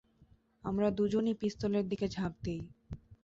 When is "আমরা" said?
0.63-0.87